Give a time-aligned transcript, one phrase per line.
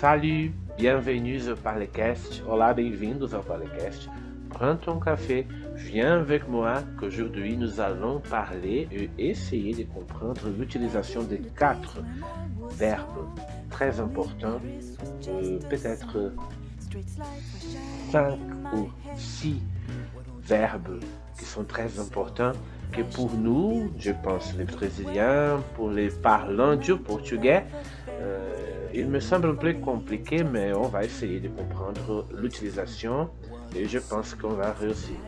[0.00, 2.42] Salut, bienvenue au Parlecast.
[2.46, 4.10] Olá, bem-vindos ao Parlecast.
[4.50, 11.22] Prends ton café, viens avec moi qu'aujourd'hui nous allons parler et essayer de comprendre l'utilisation
[11.22, 12.02] de quatre
[12.72, 13.26] verbes
[13.70, 14.60] très importants,
[15.28, 16.30] euh, peut-être
[18.10, 18.38] cinq
[18.74, 19.62] ou six
[20.42, 21.00] verbes
[21.38, 22.52] qui sont très importants
[22.92, 27.64] que pour nous, je pense les Brésiliens, pour les parlants du portugais,
[28.20, 33.28] euh, il me semble peu compliqué, mais on va essayer de comprendre l'utilisation
[33.74, 35.18] e je pense qu'on va réussir.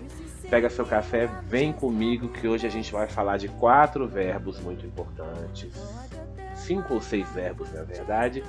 [0.49, 4.87] Pega seu café, vem comigo que hoje a gente vai falar de quatro verbos muito
[4.87, 5.75] importantes,
[6.55, 8.43] cinco ou seis verbos na verdade,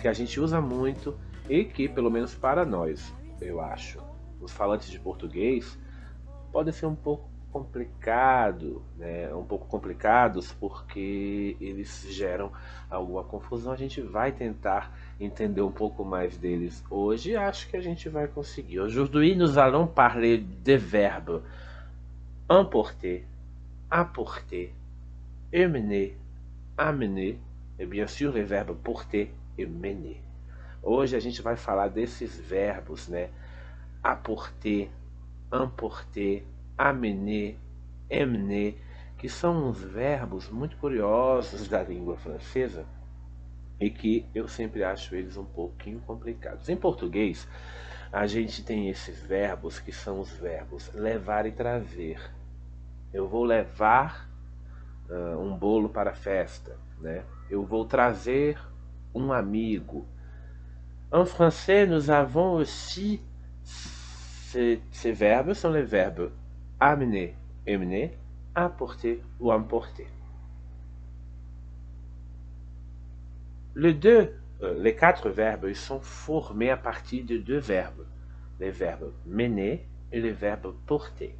[0.00, 1.16] que a gente usa muito
[1.48, 4.00] e que, pelo menos para nós, eu acho,
[4.40, 5.78] os falantes de português,
[6.50, 9.34] podem ser um pouco complicado, né?
[9.34, 12.52] um pouco complicados porque eles geram
[12.88, 13.72] alguma confusão.
[13.72, 17.36] A gente vai tentar entender um pouco mais deles hoje.
[17.36, 18.80] Acho que a gente vai conseguir.
[18.80, 21.40] Aujourd'hui, nous allons parler des verbes
[22.50, 23.24] emporter,
[23.88, 24.74] apporter,
[25.52, 26.16] emmener,
[26.76, 27.38] amener
[27.78, 30.20] e bien sûr les verbes porter e mener.
[30.82, 33.28] Hoje a gente vai falar desses verbos, né?
[34.02, 34.90] Apporter,
[35.52, 36.44] emporter,
[36.80, 37.58] amener,
[38.10, 38.74] emmener,
[39.18, 42.86] que são uns verbos muito curiosos da língua francesa
[43.78, 46.70] e que eu sempre acho eles um pouquinho complicados.
[46.70, 47.46] Em português,
[48.10, 52.18] a gente tem esses verbos que são os verbos levar e trazer.
[53.12, 54.26] Eu vou levar
[55.10, 57.24] uh, um bolo para a festa, né?
[57.50, 58.58] Eu vou trazer
[59.14, 60.08] um amigo.
[61.12, 63.20] En français, nous avons aussi
[63.62, 66.30] ces, ces verbes sont les verbes
[66.80, 67.36] amener,
[67.66, 68.18] emmener,
[68.54, 70.06] apporter ou emporter.
[73.76, 78.06] Les deux, euh, les quatre verbes sont formés à partir de deux verbes,
[78.58, 81.34] les verbes mener e les verbes porter.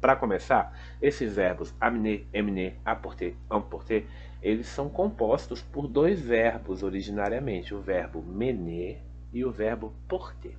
[0.00, 4.06] Para começar, esses verbos amener, emmener, apporter, emporter,
[4.42, 10.56] eles são compostos por dois verbos originariamente, o verbo mener e o verbo porter.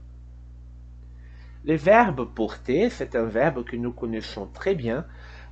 [1.68, 5.06] Le verbe porter, c'est un verbe que nous connaissons très bien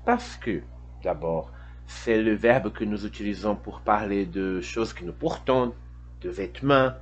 [0.05, 0.61] parce que,
[1.03, 1.51] d'abord,
[1.87, 5.75] c'est le verbe que nous utilisons pour parler de choses que nous portons,
[6.21, 6.93] de vêtements,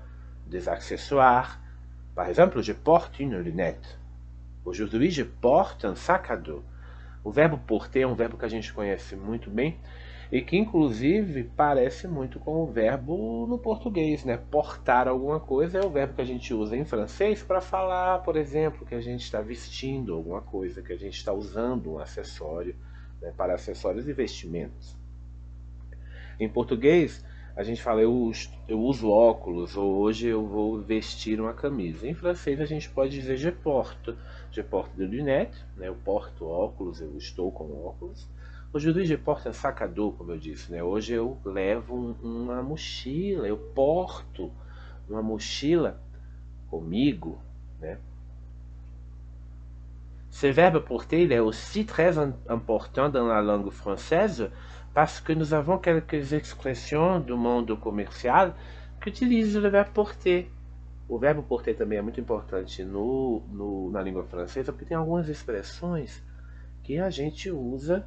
[0.48, 1.60] des accessoires.
[2.16, 4.00] Par exemple, je porte une lunette.
[4.66, 6.64] Aujourd'hui, je porte un sac à dos.
[7.24, 9.78] O verbo porter é um verbo que a gente conhece muito bem
[10.34, 14.36] e que inclusive parece muito com o verbo no português, né?
[14.36, 18.36] Portar alguma coisa é o verbo que a gente usa em francês para falar, por
[18.36, 22.76] exemplo, que a gente está vestindo alguma coisa, que a gente está usando um acessório
[23.22, 23.32] né?
[23.38, 24.98] para acessórios e vestimentos.
[26.40, 27.24] Em português,
[27.56, 28.32] a gente fala eu
[28.68, 32.08] eu uso óculos ou hoje eu vou vestir uma camisa.
[32.08, 34.16] Em francês a gente pode dizer je porte,
[34.52, 35.90] je porte de lunettes, né?
[35.90, 38.28] eu porto óculos, eu estou com óculos.
[38.74, 40.82] Aujourd'hui, je porte un sac à dos, como eu disse, né?
[40.82, 44.52] Hoje eu levo uma mochila, eu porto
[45.08, 46.02] uma mochila
[46.72, 47.40] comigo,
[47.80, 48.00] né?
[50.32, 52.18] Ce verbe porter est aussi très
[52.50, 54.50] important dans la langue française
[54.92, 58.56] parce que nous avons quelques expressions do mundo comercial
[59.00, 60.52] que utilisent le verbe porter.
[61.08, 65.30] O verbo porter também é muito importante no, no, na língua francesa porque tem algumas
[65.30, 66.24] expressões
[66.82, 68.04] que a gente usa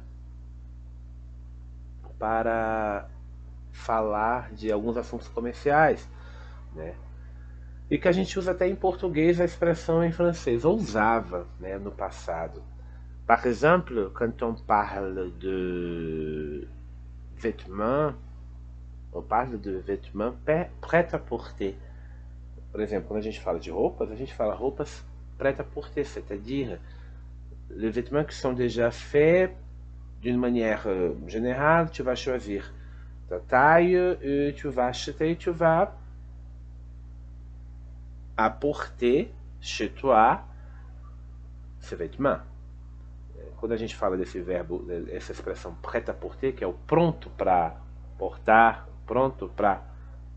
[2.19, 3.07] para
[3.71, 6.07] falar de alguns assuntos comerciais,
[6.75, 6.95] né?
[7.89, 11.77] E que a gente usa até em português a expressão em francês, ou usava né,
[11.77, 12.61] no passado.
[13.25, 16.67] Par exemple, quand on parle de
[17.35, 18.13] vêtements,
[19.13, 20.33] on parle de vêtements
[20.81, 21.77] prêts à porter.
[22.71, 25.05] Por exemplo, quando a gente fala de roupas, a gente fala roupas
[25.37, 26.79] prêtes à porter, c'est-à-dire
[27.69, 29.51] les vêtements qui sont déjà faits
[30.27, 32.73] d'une manière euh, générale, tu vas choisir
[33.29, 35.93] ta taille et tu vas acheter, tu vas
[38.35, 39.31] apporter
[39.61, 40.41] chez toi
[41.79, 42.39] ces vêtements.
[43.57, 47.29] Quando a gente fala desse verbo, essa expressão prêt à porter, que é o pronto
[47.29, 47.77] para
[48.17, 49.81] portar, pronto para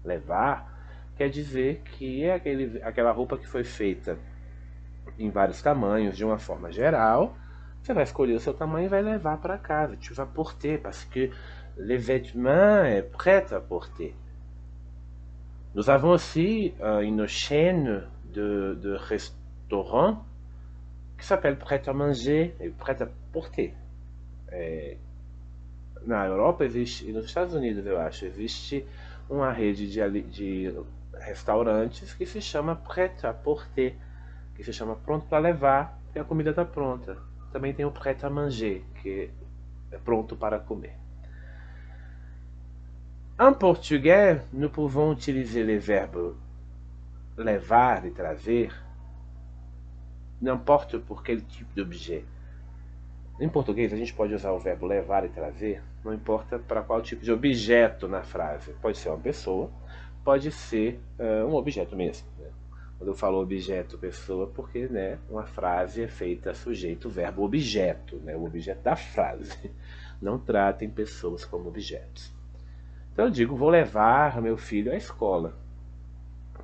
[0.05, 0.73] levar,
[1.17, 4.17] quer dizer que é aquele, aquela roupa que foi feita
[5.19, 7.37] em vários tamanhos, de uma forma geral,
[7.83, 9.97] você vai escolher o seu tamanho e vai levar para casa.
[9.97, 11.31] Tu vas porter, parce que
[11.77, 14.15] le vêtement est prêt à porter.
[15.75, 20.25] Nous avons aussi euh, une chaîne de, de restaurants
[21.17, 23.75] qui s'appelle Prêt à manger e Prêt à porter.
[24.49, 24.97] É,
[26.05, 28.85] na Europa existe, e nos Estados Unidos eu acho, existe
[29.29, 30.75] uma rede de, de
[31.15, 33.95] restaurantes que se chama prêt-à-porter,
[34.57, 37.30] que se chama pronto para levar, e a comida está pronta.
[37.53, 39.31] Também tem o prêt-à-manger, que
[39.91, 40.97] é pronto para comer.
[43.39, 46.35] En portugais, nous pouvons utiliser les verbes
[47.37, 48.71] levar e trazer,
[50.41, 52.25] n'importe por quel tipo d'objet.
[53.41, 57.01] Em português, a gente pode usar o verbo levar e trazer, não importa para qual
[57.01, 58.75] tipo de objeto na frase.
[58.83, 59.71] Pode ser uma pessoa,
[60.23, 62.27] pode ser uh, um objeto mesmo.
[63.01, 68.37] Quando eu falo objeto, pessoa, porque né, uma frase é feita sujeito, verbo, objeto, né,
[68.37, 69.71] o objeto da frase.
[70.21, 72.31] Não tratem pessoas como objetos.
[73.11, 75.55] Então eu digo, vou levar meu filho à escola.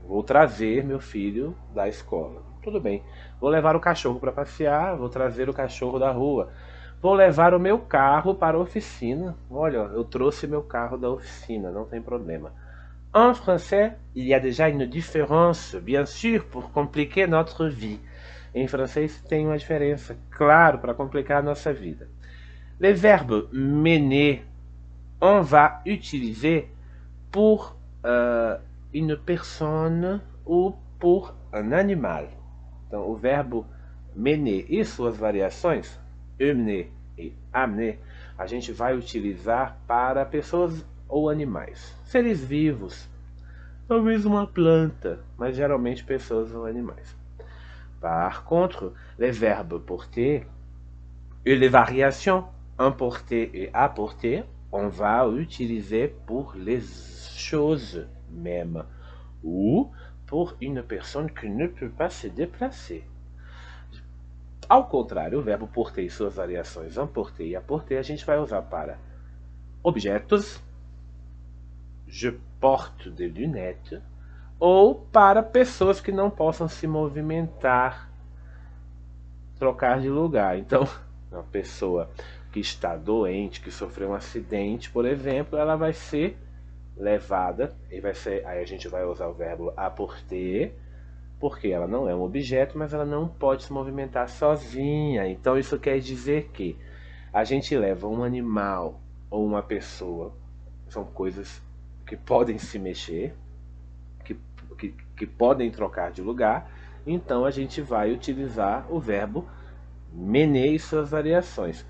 [0.06, 2.42] Vou trazer meu filho da escola.
[2.62, 3.02] Tudo bem.
[3.40, 6.52] Vou levar o cachorro para passear, vou trazer o cachorro da rua.
[7.00, 9.34] Vou levar o meu carro para a oficina.
[9.50, 12.52] Olha, eu trouxe meu carro da oficina, não tem problema.
[13.14, 17.98] En français, il y a déjà une différence, bien sûr, pour compliquer notre vie.
[18.54, 22.08] Em francês tem uma diferença, claro, para complicar a nossa vida.
[22.80, 24.46] Le verbe mener,
[25.20, 26.68] on va utiliser
[27.30, 28.58] pour uh,
[28.94, 32.28] une personne ou pour un animal.
[32.86, 33.66] Então, o verbo
[34.14, 36.00] mener e suas variações,
[36.40, 37.98] emmener e amener,
[38.38, 41.94] a gente vai utilizar para pessoas ou animais.
[42.04, 43.08] Seres vivos,
[43.88, 47.16] talvez uma planta, mas geralmente pessoas ou animais.
[48.00, 50.46] Par contre, les verbes porter
[51.44, 52.44] et les variations
[52.78, 58.84] emporter et apporter, on va utiliser pour les choses même
[59.42, 59.90] ou
[60.26, 63.04] pour une personne qui ne peut pas se déplacer.
[64.68, 68.62] Ao contrário, o verbo porter e suas variações emporter e apporter a gente vai usar
[68.62, 68.98] para
[69.82, 70.60] objetos,
[72.06, 72.30] je
[72.60, 74.00] porte des lunettes,
[74.58, 78.10] ou para pessoas que não possam se movimentar,
[79.58, 80.58] trocar de lugar.
[80.58, 80.88] Então,
[81.30, 82.10] uma pessoa
[82.52, 86.38] que está doente, que sofreu um acidente, por exemplo, ela vai ser
[86.96, 90.74] levada, e vai ser, aí a gente vai usar o verbo apporter,
[91.38, 95.28] porque ela não é um objeto, mas ela não pode se movimentar sozinha.
[95.28, 96.78] Então isso quer dizer que
[97.30, 98.98] a gente leva um animal
[99.28, 100.32] ou uma pessoa,
[100.88, 101.60] são coisas
[102.06, 103.34] que podem se mexer,
[104.24, 104.38] que,
[104.78, 106.70] que, que podem trocar de lugar,
[107.06, 109.46] então a gente vai utilizar o verbo
[110.12, 111.84] mener e suas variações.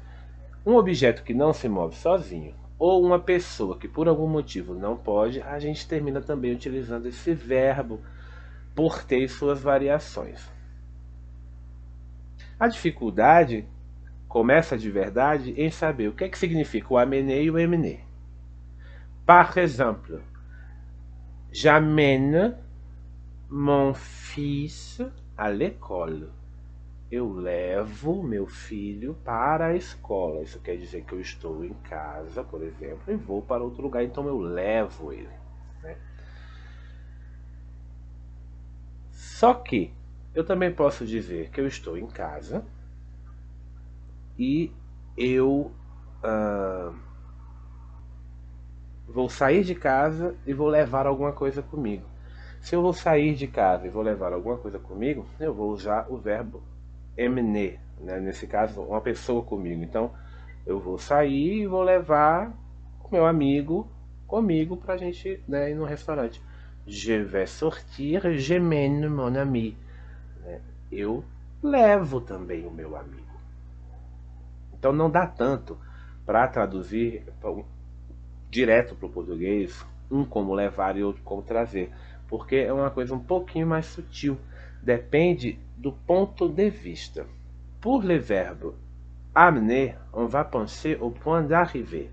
[0.65, 4.97] Um objeto que não se move sozinho, ou uma pessoa que por algum motivo não
[4.97, 8.01] pode, a gente termina também utilizando esse verbo
[8.75, 10.51] por ter suas variações.
[12.59, 13.67] A dificuldade
[14.29, 18.06] começa de verdade em saber o que, é que significa o amener e o emmener.
[19.27, 20.21] Par exemple,
[21.51, 22.57] j'amène
[23.51, 25.03] mon fils
[25.37, 26.31] à l'école.
[27.11, 30.43] Eu levo meu filho para a escola.
[30.43, 34.05] Isso quer dizer que eu estou em casa, por exemplo, e vou para outro lugar,
[34.05, 35.29] então eu levo ele.
[35.83, 35.97] Né?
[39.11, 39.93] Só que
[40.35, 42.65] eu também posso dizer que eu estou em casa
[44.39, 44.73] e
[45.17, 45.73] eu.
[46.23, 47.06] Uh,
[49.07, 52.05] vou sair de casa e vou levar alguma coisa comigo.
[52.61, 56.07] Se eu vou sair de casa e vou levar alguma coisa comigo, eu vou usar
[56.11, 56.63] o verbo
[57.17, 58.19] emmener, né?
[58.19, 59.83] nesse caso, uma pessoa comigo.
[59.83, 60.11] Então,
[60.67, 62.53] eu vou sair e vou levar
[63.05, 63.89] o meu amigo
[64.27, 66.43] comigo para a gente né, ir no restaurante.
[66.87, 69.77] Je vais sortir, j'emmène mon ami.
[70.43, 70.61] Né?
[70.91, 71.25] Eu
[71.63, 73.27] levo também o meu amigo.
[74.73, 75.79] Então não dá tanto
[76.25, 77.25] para traduzir
[78.57, 81.91] direto para o português, um como levar e outro como trazer,
[82.27, 84.39] porque é uma coisa um pouquinho mais sutil,
[84.83, 87.27] depende do ponto de vista.
[87.83, 88.73] Pour le verbe
[89.35, 92.11] amener, on va penser au point d'arrivée.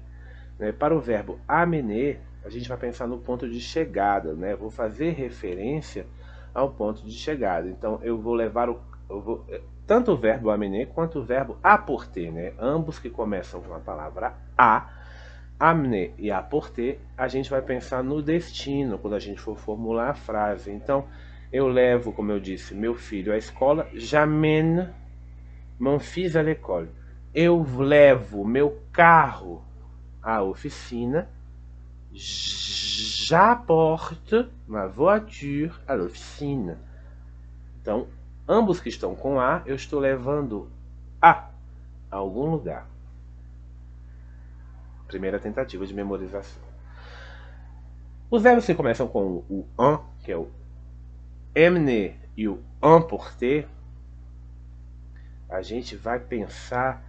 [0.59, 0.73] Né?
[0.73, 4.53] Para o verbo amener, a gente vai pensar no ponto de chegada, né?
[4.53, 6.05] Vou fazer referência
[6.53, 7.69] ao ponto de chegada.
[7.69, 12.33] Então eu vou levar o vou, eh, tanto o verbo amener quanto o verbo apporter,
[12.33, 12.51] né?
[12.59, 15.02] Ambos que começam com a palavra a
[15.59, 20.13] amener e apporter, a gente vai pensar no destino quando a gente for formular a
[20.13, 20.71] frase.
[20.71, 21.07] Então,
[21.51, 23.87] eu levo, como eu disse, meu filho à escola.
[23.93, 24.93] J'amène
[25.79, 26.89] mon fils à l'école.
[27.33, 29.63] Eu levo meu carro
[30.21, 31.29] à oficina.
[33.25, 36.75] J'apporte ma voiture à l'officine.
[37.81, 38.07] Então,
[38.47, 40.69] ambos que estão com a, eu estou levando
[41.21, 41.49] a
[42.13, 42.87] a algum lugar.
[45.13, 46.59] Primeira tentativa de memorização.
[48.31, 50.49] Os verbos que começam com o an, que é o
[51.55, 53.67] emne e o emporter,
[55.47, 57.05] a gente vai pensar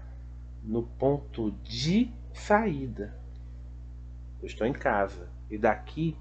[0.63, 3.17] no ponto de saída.
[4.43, 6.15] Eu estou em casa e daqui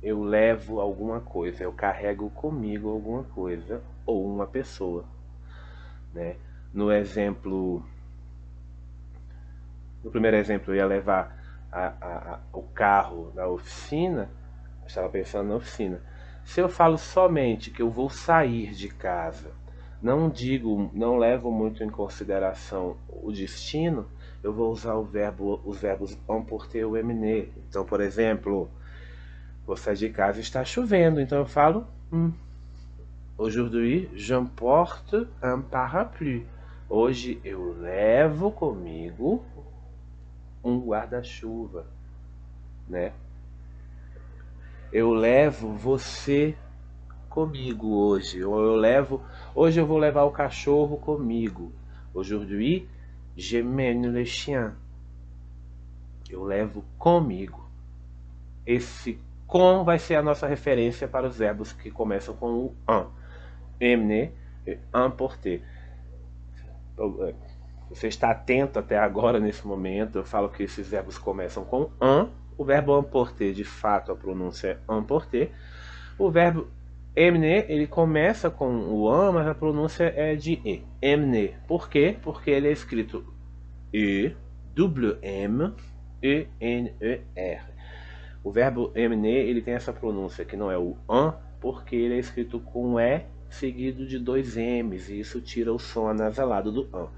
[0.00, 5.04] eu levo alguma coisa, eu carrego comigo alguma coisa ou uma pessoa.
[6.14, 6.36] Né?
[6.72, 7.84] No exemplo,
[10.06, 11.36] no primeiro exemplo, eu ia levar
[11.72, 14.30] a, a, a, o carro na oficina,
[14.82, 16.00] eu estava pensando na oficina.
[16.44, 19.50] Se eu falo somente que eu vou sair de casa,
[20.00, 24.06] não digo, não levo muito em consideração o destino,
[24.44, 27.50] eu vou usar o verbo, os verbos emporter ou emmener.
[27.68, 28.70] Então, por exemplo,
[29.76, 32.32] sair de casa está chovendo, então eu falo hum,
[33.36, 36.46] Aujourd'hui, j'emporte un parapluie.
[36.88, 39.44] Hoje eu levo comigo
[40.66, 41.86] um guarda-chuva,
[42.88, 43.12] né?
[44.92, 46.56] Eu levo você
[47.28, 48.42] comigo hoje.
[48.42, 49.22] Ou eu levo,
[49.54, 51.72] hoje eu vou levar o cachorro comigo.
[52.12, 52.88] Aujourd'hui,
[53.36, 54.72] je le chien.
[56.28, 57.68] Eu levo comigo.
[58.64, 63.06] Esse com vai ser a nossa referência para os verbos que começam com o an.
[63.80, 64.32] Emne
[64.92, 65.62] emporter.
[67.88, 70.18] Você está atento até agora nesse momento.
[70.18, 72.28] Eu falo que esses verbos começam com an.
[72.58, 75.52] O verbo emporter, de fato, a pronúncia é emporter.
[76.18, 76.68] O verbo
[77.14, 80.84] Emne, ele começa com o an, mas a pronúncia é de e.
[81.00, 81.54] Emne.
[81.66, 82.16] Por quê?
[82.22, 83.24] Porque ele é escrito
[83.92, 84.34] e,
[84.74, 85.72] W M,
[86.22, 87.76] E N E R.
[88.44, 92.18] O verbo emne, ele tem essa pronúncia que não é o an, porque ele é
[92.18, 97.08] escrito com e seguido de dois m's, e isso tira o som anasalado do an.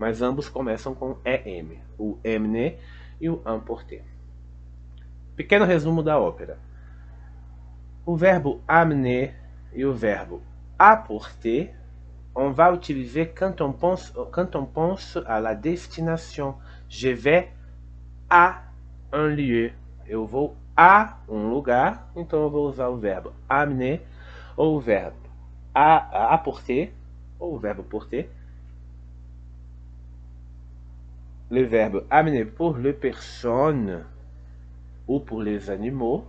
[0.00, 2.78] Mas ambos começam com em, o emne
[3.20, 4.02] e o emporter.
[5.36, 6.58] Pequeno resumo da ópera.
[8.06, 9.34] O verbo amener
[9.74, 10.40] et le verbe
[10.78, 11.74] apporter,
[12.34, 16.54] on va utiliser quand on pense, quand on pense à la destination.
[16.88, 17.50] Je vais
[18.30, 18.62] à
[19.12, 19.70] un lieu.
[20.06, 24.00] Eu vou a um lugar, então eu vou usar o verbo amener
[24.56, 25.28] ou o verbo
[25.74, 26.94] apporter
[27.38, 28.39] ou o verbo porter.
[31.50, 34.04] Le verbe amener pour les personnes
[35.08, 36.24] ou pour les animaux.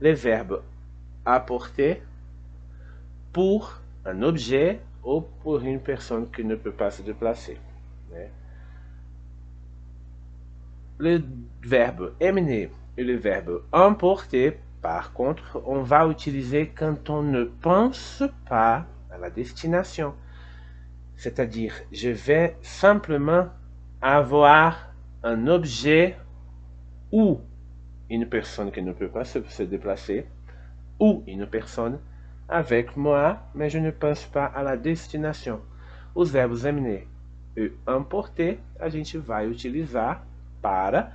[0.00, 0.62] Le verbe
[1.24, 2.02] apporter
[3.32, 7.58] pour un objet ou pour une personne qui ne peut pas se déplacer.
[10.98, 11.22] Le
[11.62, 18.22] verbe emmener et le verbe emporter, par contre, on va utiliser quand on ne pense
[18.48, 20.14] pas à la destination.
[21.16, 23.48] C'est-à-dire, je vais simplement
[24.02, 24.92] avoir
[25.22, 26.16] un objet
[27.12, 27.40] ou
[28.10, 30.26] une personne qui ne peut pas se, se déplacer,
[30.98, 31.98] ou une personne
[32.48, 35.60] avec moi, mais je ne pense pas à la destination.
[36.14, 37.06] Os verbos emmener
[37.56, 40.24] e emporter a gente vai utilizar
[40.60, 41.12] para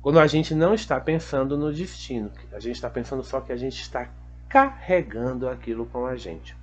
[0.00, 2.30] quando a gente não está pensando no destino.
[2.52, 4.08] A gente está pensando só que a gente está
[4.48, 6.56] carregando aquilo com a gente.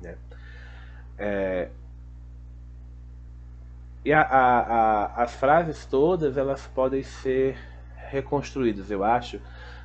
[0.00, 0.16] Né?
[1.18, 1.68] É,
[4.06, 7.58] e a, a, a, as frases todas elas podem ser
[8.08, 9.40] reconstruídas, eu acho,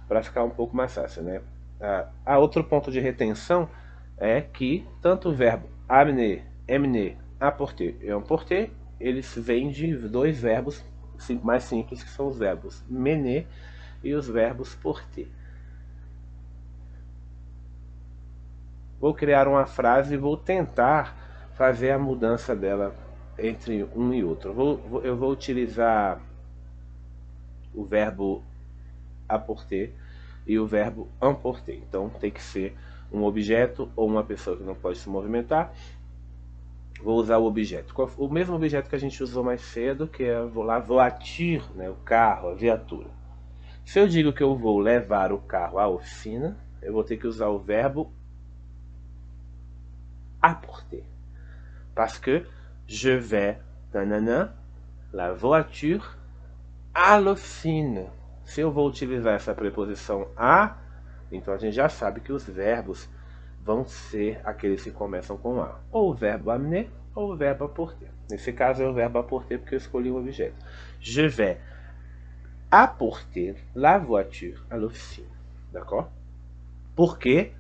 [0.08, 1.42] para ficar um pouco mais fácil, né?
[2.24, 3.68] a outro ponto de retenção
[4.20, 10.86] é que tanto o verbo amener, emner, apporter e emporter, eles vêm de dois verbos
[11.42, 13.48] mais simples, que são os verbos mener
[14.04, 15.30] e os verbos porter.
[19.00, 21.18] Vou criar uma frase e vou tentar
[21.56, 22.94] fazer a mudança dela
[23.38, 24.54] entre um e outro.
[24.54, 26.22] Vou, eu vou utilizar
[27.74, 28.44] o verbo
[29.28, 29.94] apporter
[30.46, 31.78] e o verbo emporter.
[31.78, 32.76] Então tem que ser
[33.12, 35.74] um objeto ou uma pessoa que não pode se movimentar.
[37.02, 37.94] Vou usar o objeto.
[38.18, 41.96] O mesmo objeto que a gente usou mais cedo, que é a voiture, né, o
[41.96, 43.10] carro, a viatura.
[43.84, 47.26] Se eu digo que eu vou levar o carro à oficina, eu vou ter que
[47.26, 48.12] usar o verbo
[50.42, 51.04] apporter.
[51.96, 52.46] Parce que
[52.92, 53.58] je vais,
[53.94, 54.54] nanana,
[55.14, 56.18] la voiture
[56.94, 58.10] à l'officine.
[58.44, 60.76] Se eu vou utilizar essa preposição a,
[61.32, 63.08] então a gente já sabe que os verbos
[63.64, 65.80] vão ser aqueles que começam com a.
[65.90, 68.10] Ou o verbo amener ou o verbo apporter.
[68.30, 70.58] Nesse caso é o verbo apporter porque eu escolhi o objeto.
[71.00, 71.60] Je vais
[72.70, 75.30] apporter la voiture à l'officine.
[75.72, 76.10] D'accord?
[76.94, 77.54] Por quê?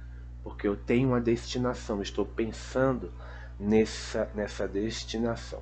[0.44, 3.14] Porque eu tenho uma destinação, estou pensando
[3.62, 5.62] nessa, nessa destinação.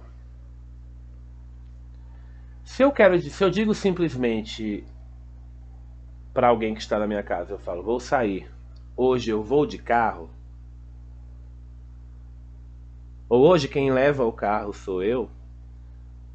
[2.63, 4.85] Se eu quero, se eu digo simplesmente
[6.33, 8.49] para alguém que está na minha casa, eu falo, vou sair.
[8.95, 10.29] Hoje eu vou de carro.
[13.27, 15.29] Ou hoje quem leva o carro sou eu.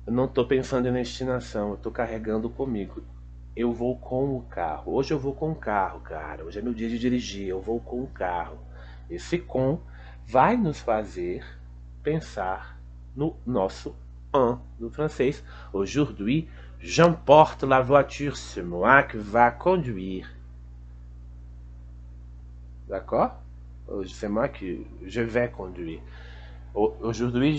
[0.07, 3.03] Eu não estou pensando em destinação, eu estou carregando comigo.
[3.57, 4.95] Eu vou com o carro.
[4.95, 6.45] Hoje eu vou com o carro, cara.
[6.45, 8.59] Hoje é meu dia de dirigir, eu vou com o carro.
[9.09, 9.79] Esse com
[10.27, 11.45] vai nos fazer
[12.03, 12.79] pensar
[13.17, 13.95] no nosso
[14.33, 15.43] un do francês.
[15.73, 16.49] Aujourd'hui,
[16.81, 20.29] j'emporte la voiture, c'est moi qui va conduire.
[22.89, 23.41] D'accord
[24.07, 26.01] C'est moi qui je vais conduire.
[26.75, 27.59] Aujourd'hui,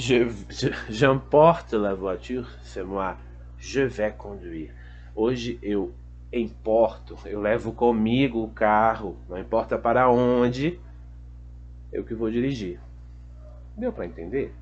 [0.89, 3.15] j'emporte je, la voiture, c'est moi,
[3.57, 4.71] je vais conduire.
[5.15, 5.93] Hoje eu
[6.33, 10.77] importo, eu levo comigo o carro, não importa para onde,
[11.95, 12.79] eu que vou dirigir.
[13.77, 14.53] Deu para entender?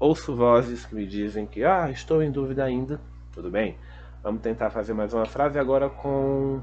[0.00, 3.00] Ouço vozes que me dizem que ah, estou em dúvida ainda.
[3.32, 3.76] Tudo bem?
[4.22, 6.62] Vamos tentar fazer mais uma frase agora com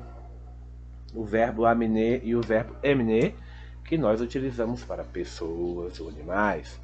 [1.13, 3.35] o verbo amener e o verbo emner,
[3.83, 6.79] que nós utilizamos para pessoas ou animais.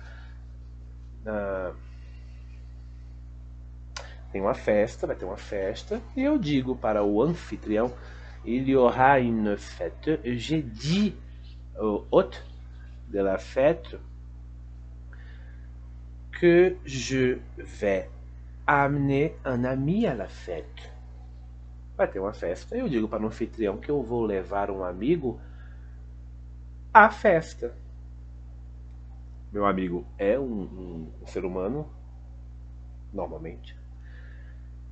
[1.25, 1.73] Ah,
[4.31, 7.91] tem uma festa, vai ter uma festa, e eu digo para o anfitrião,
[8.45, 10.19] il y aura une fête.
[10.23, 11.15] J'ai dit
[11.79, 12.43] au hôte
[13.09, 13.95] de la fête
[16.39, 18.09] que je vais
[18.65, 20.91] amener un ami à la fête.
[21.97, 22.75] Vai ter uma festa.
[22.75, 25.39] Eu digo para o anfitrião que eu vou levar um amigo
[26.93, 27.75] à festa.
[29.51, 31.85] Meu amigo é um, um, um ser humano,
[33.13, 33.80] normalmente.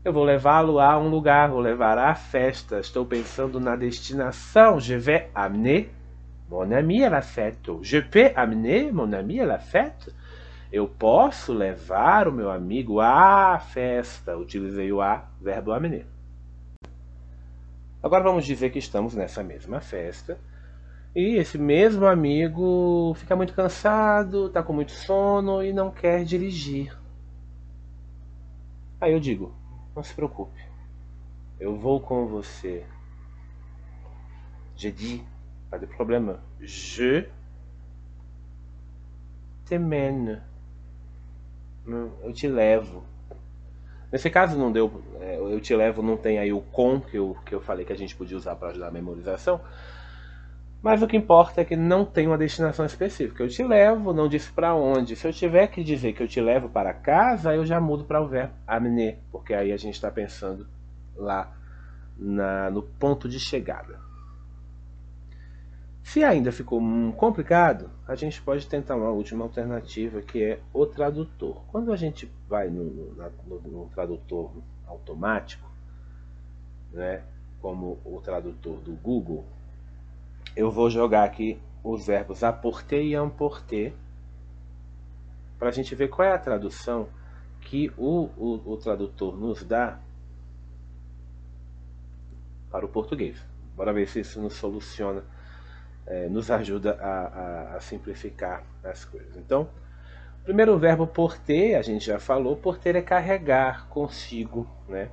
[0.04, 2.80] Eu vou levá-lo a um lugar, vou levar à festa.
[2.80, 4.80] Estou pensando na destinação.
[4.80, 5.90] Je vais amener
[6.50, 7.70] mon ami à la fête.
[7.82, 10.14] Je peux amener mon ami à la fête.
[10.72, 14.38] Eu posso levar o meu amigo à festa.
[14.38, 16.06] Utilizei o a, verbo amener.
[18.02, 20.40] Agora vamos dizer que estamos nessa mesma festa
[21.14, 26.98] e esse mesmo amigo fica muito cansado, está com muito sono e não quer dirigir.
[29.02, 29.59] Aí eu digo:
[30.00, 30.62] não se preocupe,
[31.60, 32.86] eu vou com você.
[34.78, 35.22] Je dis,
[35.70, 37.28] pas de problème, je
[39.66, 40.42] te mène.
[42.24, 43.04] Eu te levo.
[44.10, 47.36] Nesse caso não deu, é, eu te levo, não tem aí o com que eu,
[47.46, 49.60] que eu falei que a gente podia usar para ajudar a memorização.
[50.82, 53.44] Mas o que importa é que não tem uma destinação específica.
[53.44, 55.16] Eu te levo, não disse para onde.
[55.16, 58.22] Se eu tiver que dizer que eu te levo para casa, eu já mudo para
[58.22, 60.66] o verbo amener, porque aí a gente está pensando
[61.16, 61.54] lá
[62.18, 64.00] na, no ponto de chegada.
[66.02, 66.82] Se ainda ficou
[67.18, 71.62] complicado, a gente pode tentar uma última alternativa que é o tradutor.
[71.68, 74.52] Quando a gente vai no, no, no tradutor
[74.88, 75.70] automático,
[76.92, 77.22] né,
[77.62, 79.46] como o tradutor do Google,
[80.56, 83.94] eu vou jogar aqui os verbos apporter e emporter
[85.58, 87.08] para a gente ver qual é a tradução
[87.62, 90.00] que o, o, o tradutor nos dá
[92.72, 93.38] para o português.
[93.76, 95.24] Bora ver se isso nos soluciona
[96.10, 99.38] é, nos ajuda a, a, a, simplificar as coisas.
[99.38, 99.70] Então,
[100.44, 105.10] primeiro verbo por ter, a gente já falou, por ter é carregar consigo, né?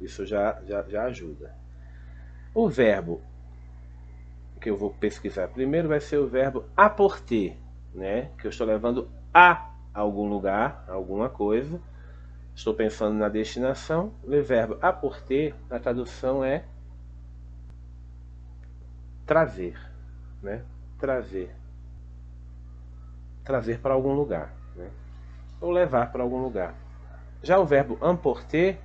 [0.00, 1.52] Isso já, já, já ajuda.
[2.54, 3.20] O verbo
[4.58, 7.56] que eu vou pesquisar primeiro vai ser o verbo aporter,
[7.94, 8.30] né?
[8.38, 11.80] Que eu estou levando a algum lugar, alguma coisa.
[12.54, 14.12] Estou pensando na destinação.
[14.24, 16.64] O verbo aporter, na tradução é
[19.24, 19.76] trazer
[20.42, 20.64] né?
[20.98, 21.54] trazer.
[23.44, 24.54] Trazer para algum lugar.
[24.76, 24.90] Né?
[25.60, 26.74] Ou levar para algum lugar.
[27.42, 28.78] Já o verbo emporter,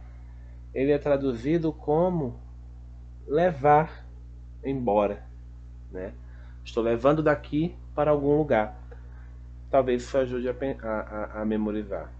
[0.73, 2.39] ele é traduzido como
[3.27, 4.05] levar
[4.63, 5.23] embora.
[5.93, 6.11] Né?
[6.65, 8.75] Estou levando daqui para algum lugar.
[9.69, 10.53] Talvez isso ajude a,
[10.83, 12.11] a, a memorizar.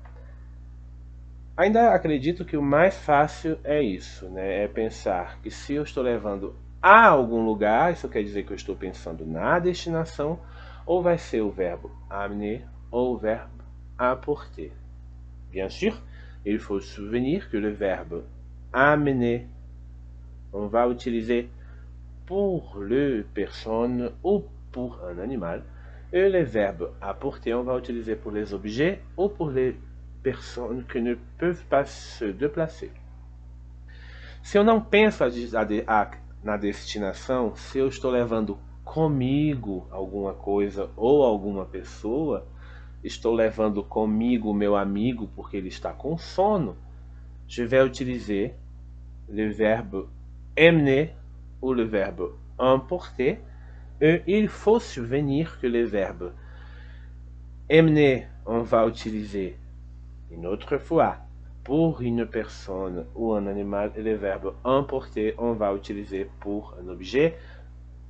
[1.55, 4.63] Ainda acredito que o mais fácil é isso, né?
[4.63, 8.55] É pensar que se eu estou levando a algum lugar, isso quer dizer que eu
[8.55, 10.39] estou pensando na destinação,
[10.85, 13.63] ou vai ser o verbo amener ou o verbo
[13.97, 14.71] apporter.
[15.51, 15.93] Bien sûr,
[16.45, 18.23] il faut souvenir que le verbe
[18.71, 19.47] amener,
[20.51, 21.49] on va utiliser
[22.25, 25.63] pour le personne ou pour un animal,
[26.11, 29.75] et le verbe apporter, on va utiliser pour les objets ou pour les
[30.21, 32.91] personnes qui ne peuvent pas se déplacer.
[34.43, 35.23] Se eu não penso
[36.43, 42.45] na destinação, se eu estou levando comigo alguma coisa ou alguma pessoa,
[43.03, 46.75] estou levando comigo meu amigo porque ele está com sono,
[47.47, 48.55] je vais utiliser
[49.29, 50.07] le verbe
[50.55, 51.15] emmener
[51.63, 53.39] ou le verbe emporter.
[54.01, 56.33] Et il faut souvenir que le verbe
[57.71, 59.57] emmener, on va utiliser
[60.29, 61.17] une autre fois
[61.63, 66.89] pour une personne ou un animal et le verbe emporter, on va utiliser pour un
[66.89, 67.37] objet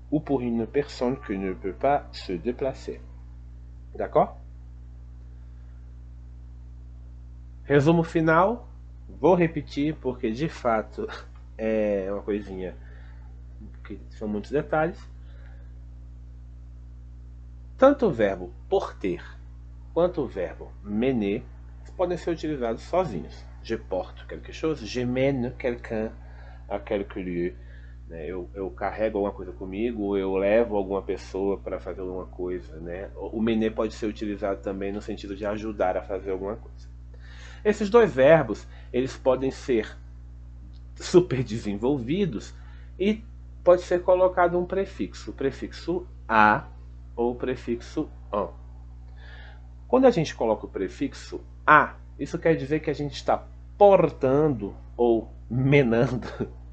[0.09, 2.99] ou pour une personne qui ne peut pas se déplacer.
[3.95, 4.37] D'accord?
[7.67, 8.57] Resumo final,
[9.21, 11.07] vou repetir porque de fato
[11.57, 12.75] é uma coisinha
[13.83, 14.99] que são muitos detalhes.
[17.77, 19.23] Tanto o verbo porter
[19.93, 21.43] quanto o verbo mener
[21.95, 23.45] podem ser utilizados sozinhos.
[23.61, 26.11] Je porte quelque chose, je mène quelqu'un
[26.67, 27.55] à quelque lieu.
[28.07, 28.25] Né?
[28.27, 32.79] Eu, eu carrego alguma coisa comigo, eu levo alguma pessoa para fazer alguma coisa.
[32.79, 33.09] Né?
[33.15, 36.87] O mener pode ser utilizado também no sentido de ajudar a fazer alguma coisa.
[37.63, 39.95] Esses dois verbos, eles podem ser
[40.95, 42.53] super desenvolvidos
[42.99, 43.23] e
[43.63, 46.67] pode ser colocado um prefixo, o prefixo a
[47.15, 48.49] ou o prefixo an.
[49.87, 53.45] Quando a gente coloca o prefixo a, isso quer dizer que a gente está
[53.77, 56.27] portando ou menando.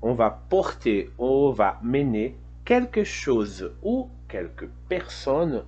[0.00, 5.64] On va porter on va mener quelque chose ou quelque personne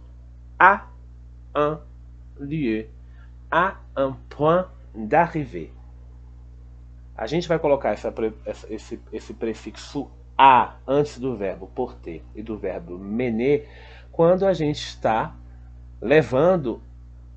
[0.59, 0.87] à
[1.55, 1.81] un
[2.41, 2.87] lieu,
[3.51, 5.74] à un point d'arrivée.
[7.17, 8.13] A gente vai colocar essa,
[8.69, 13.69] esse, esse prefixo a antes do verbo porter e do verbo mener
[14.11, 15.35] quando a gente está
[16.01, 16.83] levando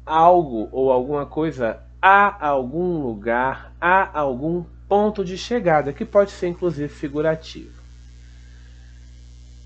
[0.05, 6.47] algo ou alguma coisa a algum lugar, a algum ponto de chegada, que pode ser
[6.47, 7.77] inclusive figurativo.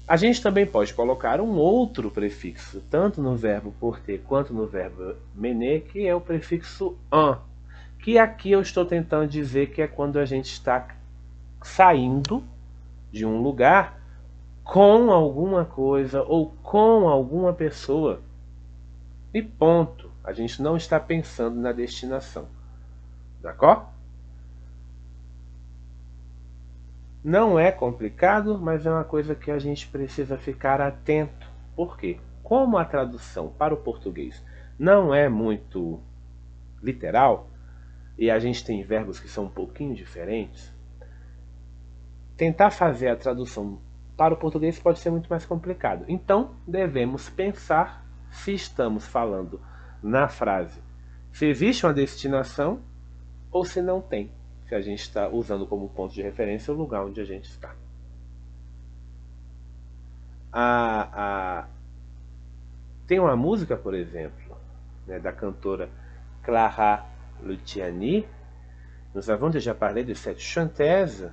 [0.07, 5.15] A gente também pode colocar um outro prefixo, tanto no verbo porter quanto no verbo
[5.33, 7.39] mener, que é o prefixo an,
[8.01, 10.87] que aqui eu estou tentando dizer que é quando a gente está
[11.61, 12.43] saindo
[13.11, 14.01] de um lugar
[14.63, 18.21] com alguma coisa ou com alguma pessoa.
[19.33, 20.09] E ponto.
[20.23, 22.47] A gente não está pensando na destinação.
[23.41, 23.87] D'accord?
[27.23, 31.47] Não é complicado, mas é uma coisa que a gente precisa ficar atento.
[31.75, 32.19] Por quê?
[32.41, 34.43] Como a tradução para o português
[34.77, 35.99] não é muito
[36.81, 37.50] literal,
[38.17, 40.73] e a gente tem verbos que são um pouquinho diferentes,
[42.37, 43.79] tentar fazer a tradução
[44.17, 46.05] para o português pode ser muito mais complicado.
[46.07, 49.59] Então, devemos pensar se estamos falando
[50.01, 50.81] na frase
[51.31, 52.81] se existe uma destinação
[53.51, 54.31] ou se não tem,
[54.67, 57.73] se a gente está usando como ponto de referência o lugar onde a gente está.
[60.51, 61.67] A, a...
[63.07, 64.57] Tem uma música, por exemplo,
[65.07, 65.89] né, da cantora
[66.43, 67.05] Clara
[67.43, 68.25] Luciani.
[69.13, 71.29] Nous avons déjà parlé de cette chanteuse.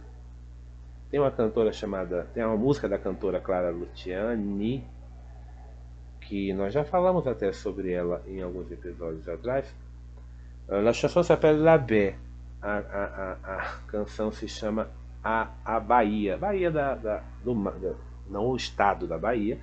[1.11, 2.27] Tem uma cantora chamada.
[2.35, 4.85] Tem uma música da cantora Clara Luciani
[6.21, 9.75] que nós já falamos até sobre ela em alguns episódios atrás.
[10.69, 12.15] A chanson s'appelle La Baie.
[12.61, 14.89] A, a, a, a, canção se chama
[15.25, 16.37] A, a Bahia.
[16.37, 17.95] Bahia da, da, do, da,
[18.29, 19.59] não o estado da Bahia,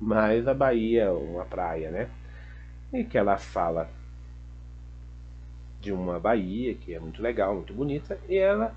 [0.00, 2.08] mas a Bahia, uma praia, né?
[2.92, 3.90] E que ela fala
[5.80, 8.74] de uma Bahia que é muito legal, muito bonita, e ela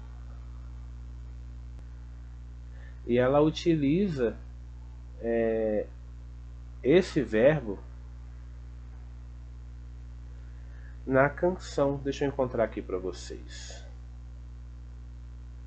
[3.05, 4.37] e ela utiliza
[5.19, 5.87] é,
[6.83, 7.79] esse verbo
[11.07, 11.97] na canção.
[12.03, 13.83] Deixa eu encontrar aqui para vocês.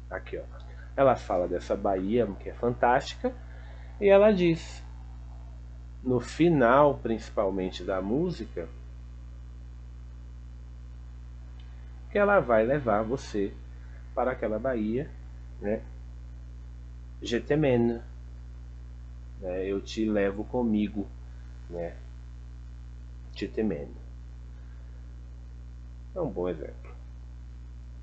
[0.08, 0.44] Aqui, ó.
[0.96, 3.34] Ela fala dessa Bahia que é fantástica
[4.00, 4.82] e ela diz
[6.02, 8.68] no final, principalmente da música,
[12.01, 13.52] que ela vai levar você
[14.14, 15.10] para aquela Bahia,
[15.60, 15.82] né?
[17.22, 18.00] Je t'emmène
[19.42, 21.06] né, eu te levo comigo,
[21.68, 21.96] né?
[23.34, 23.96] Te temendo.
[26.14, 26.92] É um bom exemplo.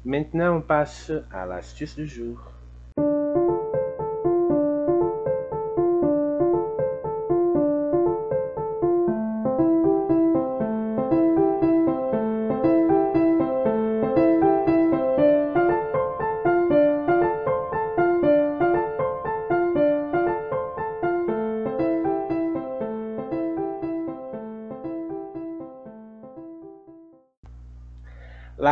[0.03, 2.39] Maintenant, on passe à l'astuce du jour.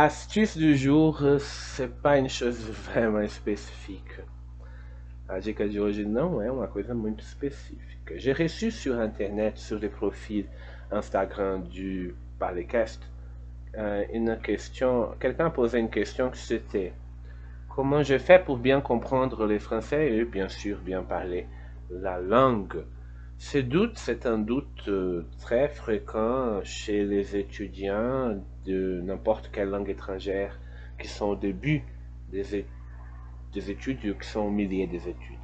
[0.08, 4.14] L'astuce du jour, c'est pas une chose vraiment spécifique.
[5.28, 8.18] A dica de hoje não é uma coisa muito específica.
[8.18, 10.46] J'ai reçu sur internet, sur les profils
[10.90, 13.02] Instagram du Parlecast,
[13.76, 16.94] euh, une question, quelqu'un posé une question qui c'était
[17.68, 21.46] comment je fais pour bien comprendre les Français et bien sûr bien parler
[21.90, 22.82] la langue?
[23.38, 29.88] Ce doute, c'est un doute euh, très fréquent chez les étudiants de n'importe quelle langue
[29.88, 30.58] étrangère
[30.98, 31.84] qui sont au début
[32.32, 32.66] des,
[33.52, 35.38] des études ou qui sont au milieu des études.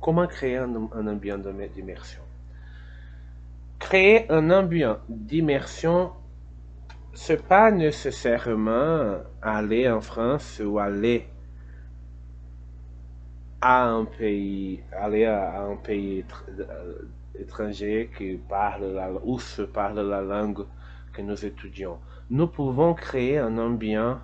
[0.00, 2.22] Comment créer un, un ambiance d'immersion?
[3.80, 6.12] Créer un ambiance d'immersion
[7.14, 11.28] c'est pas nécessairement aller en France ou aller
[13.64, 16.98] à un pays, aller à un pays euh,
[17.34, 20.66] étranger qui parle la, se parle la langue
[21.14, 21.98] que nous étudions.
[22.28, 24.18] Nous pouvons créer un ambiance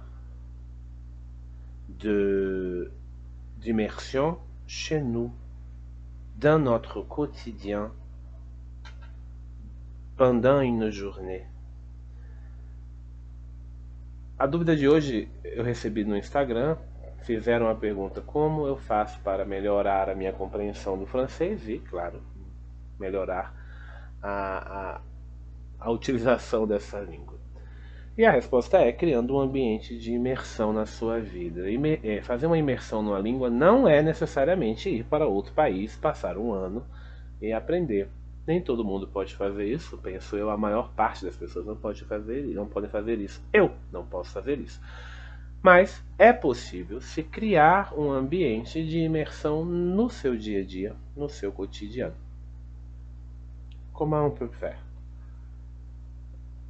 [1.89, 2.93] de
[3.63, 5.33] d'immersion chez nous,
[6.37, 7.93] dans notre quotidien,
[10.19, 11.47] pendant une journée.
[14.39, 16.77] A dúvida de hoje eu recebi no Instagram.
[17.23, 22.23] Fizeram a pergunta como eu faço para melhorar a minha compreensão do francês e, claro,
[22.99, 23.55] melhorar
[24.23, 25.01] a, a,
[25.79, 27.39] a utilização dessa língua.
[28.17, 31.71] E a resposta é criando um ambiente de imersão na sua vida.
[31.71, 36.37] Imer é, fazer uma imersão numa língua não é necessariamente ir para outro país, passar
[36.37, 36.85] um ano
[37.41, 38.09] e aprender.
[38.47, 42.05] Nem todo mundo pode fazer isso, penso eu, a maior parte das pessoas não pode
[42.05, 43.43] fazer, não podem fazer isso.
[43.53, 44.81] Eu não posso fazer isso.
[45.63, 51.29] Mas é possível se criar um ambiente de imersão no seu dia a dia, no
[51.29, 52.17] seu cotidiano.
[53.93, 54.51] Comment on peut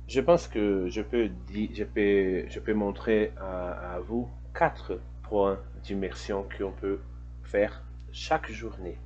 [0.08, 1.30] Je pense que je peux,
[1.72, 6.98] je peux, je peux montrer à, à vous quatre points d'immersion qu'on peut
[7.44, 8.98] faire chaque journée.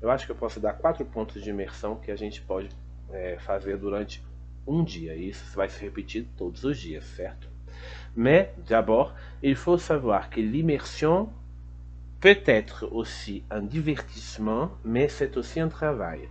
[0.00, 2.70] Eu acho que eu posso dar quatro pontos de imersão que a gente pode
[3.10, 4.24] é, fazer durante
[4.66, 5.14] um dia.
[5.14, 7.51] E isso vai se repetir todos os dias, certo?
[8.14, 11.30] Mais d'abord, il faut savoir que l'immersion
[12.20, 16.28] peut être aussi un divertissement, mais c'est aussi un travail.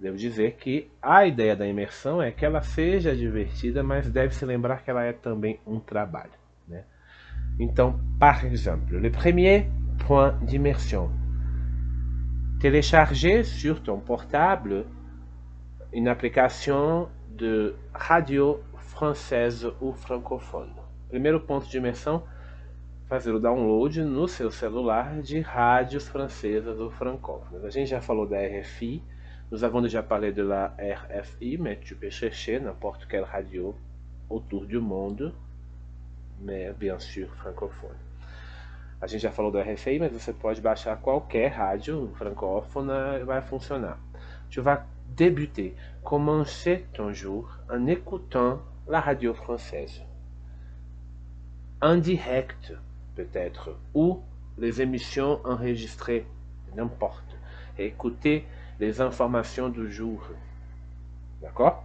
[0.00, 4.46] Devo dizer que a ideia da imersão é que ela seja divertida, mas deve se
[4.46, 6.30] lembrar que ela é também um trabalho.
[8.18, 9.66] Par exemple, le premier
[10.06, 11.10] point d'immersion,
[12.58, 14.86] télécharger sur ton portable
[15.92, 20.79] une application de radio française ou francophone.
[21.10, 22.22] Primeiro ponto de imersão,
[23.08, 27.64] fazer o download no seu celular de rádios francesas ou francófonas.
[27.64, 29.02] A gente já falou da RFI,
[29.50, 33.74] nous avons déjà parlé de la RFI, mais tu peux chercher n'importe quelle radio
[34.28, 35.34] autour du monde,
[36.40, 37.98] mais bien sûr francophone.
[39.00, 43.42] A gente já falou do RFI, mas você pode baixar qualquer rádio francófona e vai
[43.42, 43.98] funcionar.
[44.48, 50.09] Tu vas débuter, commencer ton jour en écoutant la radio française.
[51.82, 52.74] En direct,
[53.16, 54.20] peut-être, ou
[54.58, 56.26] les émissions enregistrées,
[56.76, 57.24] n'importe.
[57.78, 58.44] Écouter
[58.78, 60.22] les informations du jour.
[61.40, 61.82] D'accord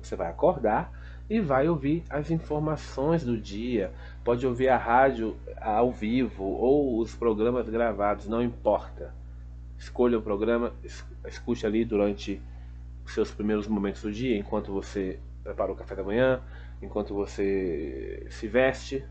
[0.00, 0.92] Você vai acordar
[1.28, 3.92] e vai ouvir as informações do dia.
[4.22, 9.12] Pode ouvir a rádio ao vivo ou os programas gravados, não importa.
[9.76, 10.72] Escolha o programa,
[11.26, 12.40] escute ali durante
[13.04, 16.40] os seus primeiros momentos do dia, enquanto você prepara o café da manhã,
[16.82, 19.04] enquanto você se veste,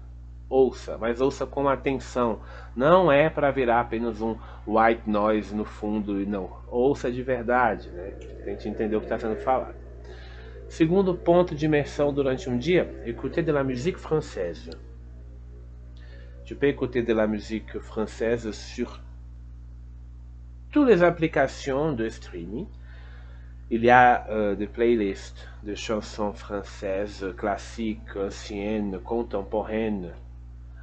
[0.49, 2.41] ouça, mas ouça com atenção.
[2.75, 4.35] Não é para virar apenas um
[4.67, 6.51] white noise no fundo e não.
[6.67, 8.11] Ouça de verdade, né?
[8.43, 9.75] Tente entender o que está sendo falado.
[10.67, 14.69] Segundo ponto de imersão durante um dia, écouter de la musique française.
[16.45, 19.01] Tu peux écouter de la musique française sur
[20.71, 22.67] toutes les applications de streaming.
[23.73, 30.11] Il y a euh, des playlists de chansons françaises classiques, anciennes, contemporaines.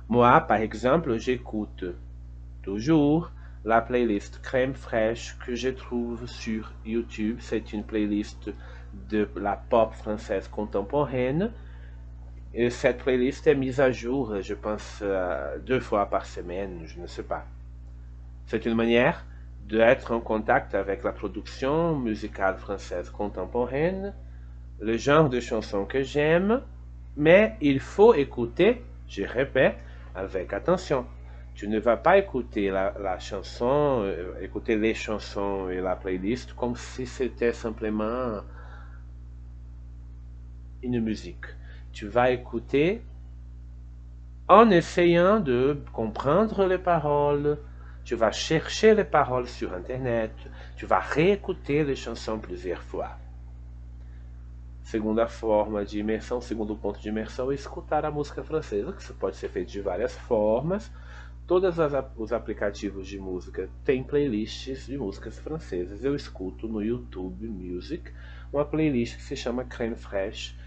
[0.08, 1.84] Moi, par exemple, j'écoute
[2.62, 3.30] toujours
[3.66, 7.36] la playlist Crème fraîche que je trouve sur YouTube.
[7.40, 8.50] C'est une playlist
[9.10, 11.52] de la pop française contemporaine.
[12.54, 16.98] Et cette playlist est mise à jour, je pense, euh, deux fois par semaine, je
[16.98, 17.44] ne sais pas.
[18.46, 19.26] C'est une manière
[19.68, 24.14] d'être en contact avec la production musicale française contemporaine,
[24.80, 26.62] le genre de chansons que j'aime,
[27.16, 29.76] mais il faut écouter, je répète,
[30.14, 31.06] avec attention.
[31.54, 36.76] Tu ne vas pas écouter la, chanson, euh, écouter les chansons et la playlist comme
[36.76, 38.40] si c'était simplement
[40.82, 41.46] une musique.
[41.92, 43.02] Tu vas écouter
[44.48, 47.58] en essayant de comprendre les paroles.
[48.08, 50.32] Tu vas chercher les paroles sur Internet.
[50.78, 53.18] Tu vas réécouter les chansons plusieurs fois.
[54.82, 59.36] Segunda forma de imersão, segundo ponto de imersão, é escutar a música francesa, que pode
[59.36, 60.90] ser feito de várias formas.
[61.46, 61.76] Todos
[62.16, 66.02] os aplicativos de música têm playlists de músicas francesas.
[66.02, 68.10] Eu escuto no YouTube Music
[68.50, 70.57] uma playlist que se chama Crème Fresh,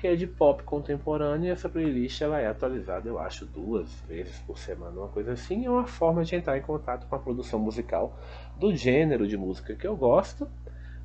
[0.00, 1.48] que é de pop contemporâneo.
[1.48, 5.66] E essa playlist ela é atualizada, eu acho, duas vezes por semana, uma coisa assim.
[5.66, 8.18] É uma forma de entrar em contato com a produção musical
[8.58, 10.48] do gênero de música que eu gosto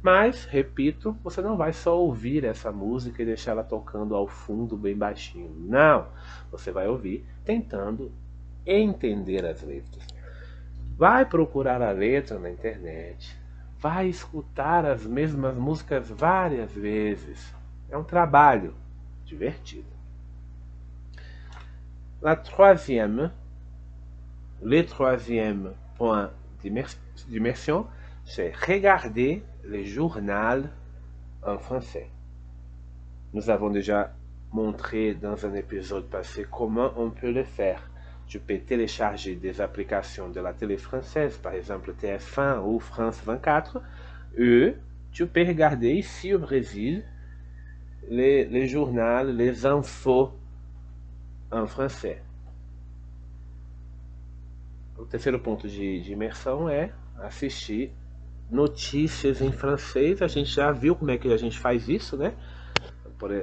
[0.01, 4.75] mas, repito, você não vai só ouvir essa música e deixar ela tocando ao fundo
[4.75, 5.53] bem baixinho.
[5.55, 6.07] Não!
[6.49, 8.11] Você vai ouvir tentando
[8.65, 10.07] entender as letras.
[10.97, 13.37] Vai procurar a letra na internet.
[13.77, 17.53] Vai escutar as mesmas músicas várias vezes.
[17.87, 18.73] É um trabalho
[19.31, 19.83] divertido.
[22.21, 23.31] La troisième,
[24.61, 27.87] le troisième point d'immersion,
[28.25, 30.69] c'est regarder le journal
[31.43, 32.09] en français.
[33.33, 34.13] Nous avons déjà
[34.51, 37.89] montré dans un épisode passé comment on peut le faire.
[38.27, 43.81] Tu peux télécharger des applications de la télé française, par exemple TF1 ou France 24,
[44.37, 44.75] et
[45.11, 47.03] tu peux regarder ici au Brésil
[48.07, 50.31] les, les journaux, les infos
[51.51, 52.21] en français.
[54.97, 57.91] O terceiro ponto de, de imersão é assistir
[58.49, 60.21] notícias em francês.
[60.21, 62.33] A gente já viu como é que a gente faz isso, né?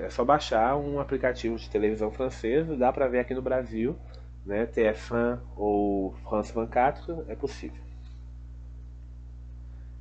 [0.03, 3.97] É só baixar um aplicativo de televisão francesa, dá para ver aqui no Brasil,
[4.44, 4.66] né?
[4.66, 7.81] TF1 ou France 24, é possível.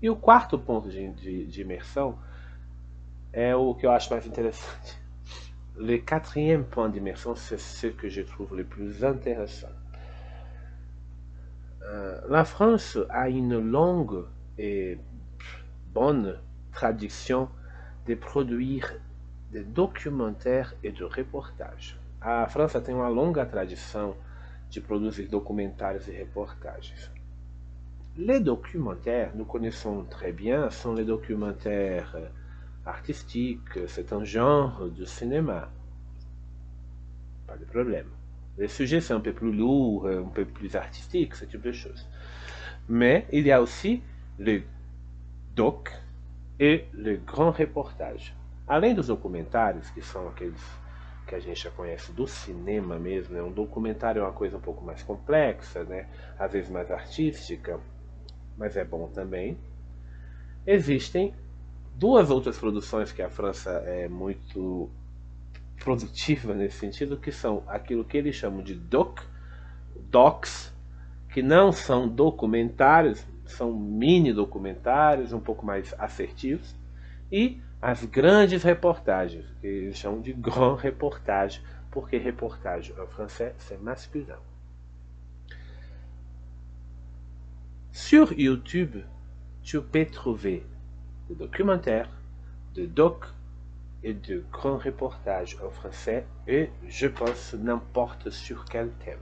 [0.01, 2.17] E o quarto ponto de, de, de imersão
[3.37, 3.85] é o que.
[5.77, 9.75] Le quatrième point d'immersion, c'est ce que je trouve le plus intéressant.
[11.83, 14.25] Uh, la France a une longue
[14.57, 14.97] et
[15.93, 16.39] bonne
[16.71, 17.47] tradition
[18.07, 18.91] de produire
[19.53, 21.95] de documentaires et de reportages.
[22.19, 24.15] A França tem uma longa tradição
[24.71, 27.11] de produzir documentários e reportagens.
[28.17, 32.17] Les documentaires, nous connaissons très bien, sont les documentaires
[32.87, 35.69] artistiques, c'est un genre de cinéma.
[37.45, 38.07] Pas de problème.
[38.57, 42.07] Les sujets sont un peu plus lourds, un peu plus artistiques, ce type de choses.
[42.89, 44.01] Mais il y a aussi
[44.39, 44.63] le
[45.55, 45.91] doc
[46.59, 48.33] e le grand reportage.
[48.67, 50.61] Além dos documentários, que são aqueles
[51.27, 53.41] que a gente já conhece do cinema mesmo, né?
[53.41, 56.07] um documentário é uma coisa um pouco mais complexa, né?
[56.39, 57.79] às vezes mais artística,
[58.57, 59.57] mas é bom também.
[60.65, 61.33] Existem
[61.97, 64.89] duas outras produções que a França é muito
[65.79, 69.21] produtiva nesse sentido, que são aquilo que eles chamam de doc,
[70.11, 70.71] docs,
[71.33, 76.75] que não são documentários, são mini documentários um pouco mais assertivos,
[77.31, 83.77] e as grandes reportagens, que eles chamam de grand reportage, porque reportage em francês é
[83.77, 84.35] masculin.
[87.91, 89.03] Sur YouTube,
[89.63, 90.63] tu peux trouver
[91.27, 92.09] des documentaires,
[92.73, 93.25] de docs
[94.03, 99.19] et de grands reportages en français et je pense n'importe sur quel thème.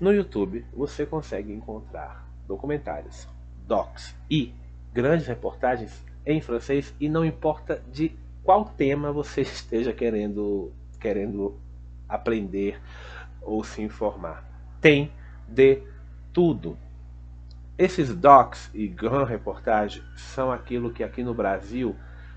[0.00, 3.28] No YouTube você consegue encontrar documentários,
[3.66, 4.52] docs e
[4.92, 11.58] grandes reportagens em francês e não importa de qual tema você esteja querendo querendo
[12.08, 12.80] aprender
[13.42, 14.44] ou se informar.
[14.80, 15.10] Tem
[15.48, 15.82] de
[16.32, 16.78] tudo.
[17.76, 21.96] Esses docs e grand reportage são aquilo que aqui no Brasil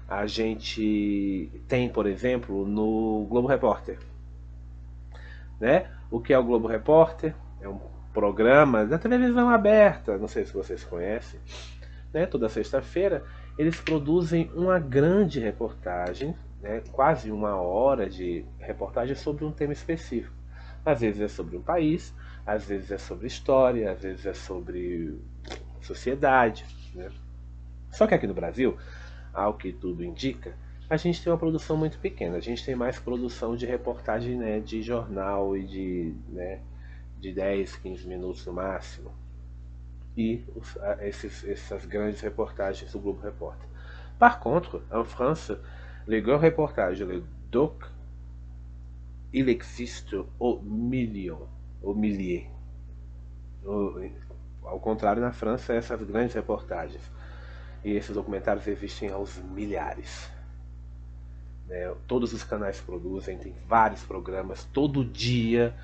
[0.09, 3.99] a gente tem, por exemplo, no Globo Repórter.
[5.59, 5.91] Né?
[6.09, 7.35] O que é o Globo Repórter?
[7.61, 7.79] É um
[8.11, 11.39] programa da televisão aberta, não sei se vocês conhecem,
[12.11, 12.25] né?
[12.25, 13.23] toda sexta-feira
[13.59, 16.81] eles produzem uma grande reportagem, né?
[16.91, 20.33] quase uma hora de reportagem sobre um tema específico.
[20.83, 22.13] Às vezes é sobre um país,
[22.47, 25.19] às vezes é sobre história, às vezes é sobre
[25.81, 26.65] sociedade.
[26.95, 27.11] Né?
[27.91, 28.77] Só que aqui no Brasil,
[29.33, 30.55] ao que tudo indica,
[30.89, 32.37] a gente tem uma produção muito pequena.
[32.37, 36.61] A gente tem mais produção de reportagem né, de jornal e de né,
[37.19, 39.11] de 10, 15 minutos no máximo.
[40.15, 43.67] E os, esses, essas grandes reportagens do Globo Repórter.
[44.17, 45.55] Par contre, en France,
[46.07, 47.21] les grands reportages, les
[47.51, 47.83] doc,
[49.33, 51.47] il existe au million,
[51.83, 52.49] au millier.
[54.63, 57.01] Ao contrário, na França, essas grandes reportagens
[57.83, 60.29] e esses documentários existem aos milhares.
[61.67, 61.93] Né?
[62.07, 65.75] Todos os canais produzem, tem vários programas, todo dia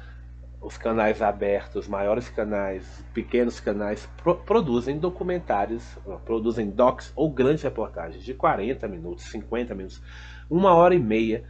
[0.64, 5.84] os canais abertos, os maiores canais, pequenos canais, pro, produzem documentários,
[6.26, 10.02] produzem docs ou grandes reportagens de 40 minutos, 50 minutos,
[10.50, 11.44] uma hora e meia,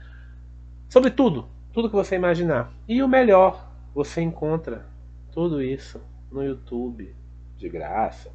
[0.89, 2.73] sobre tudo, tudo que você imaginar.
[2.87, 4.85] E o melhor, você encontra
[5.31, 7.15] tudo isso no YouTube,
[7.57, 8.31] de graça.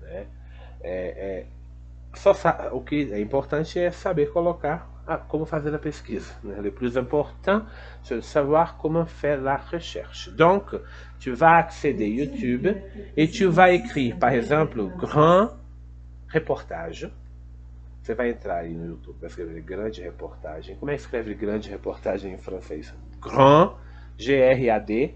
[0.00, 0.26] Né?
[0.80, 1.46] É, é,
[2.14, 2.32] só
[2.72, 6.32] o que é importante é saber colocar a, como fazer a pesquisa.
[6.42, 6.60] Né?
[6.60, 7.64] Le plus important,
[8.02, 10.30] c'est de savoir comment faire la recherche.
[10.30, 10.74] Donc,
[11.18, 12.68] tu vas accéder YouTube
[13.16, 15.50] et tu vas écrire, par exemple, grand
[16.28, 17.12] reportage.
[18.02, 20.76] Você vai entrar aí no YouTube, vai escrever grande reportagem.
[20.76, 22.94] Como é que escreve grande reportagem em francês?
[23.20, 23.74] Grand,
[24.20, 25.14] G-R-A-D,